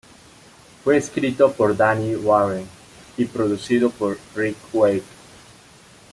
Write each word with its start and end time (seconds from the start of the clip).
Fue 0.83 0.97
escrito 0.97 1.51
por 1.51 1.75
Diane 1.75 2.17
Warren 2.17 2.67
y 3.17 3.25
producido 3.25 3.91
por 3.91 4.17
Ric 4.35 4.57
Wake. 4.73 5.03